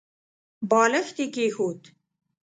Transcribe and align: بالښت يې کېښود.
بالښت 0.69 1.17
يې 1.21 1.27
کېښود. 1.33 1.81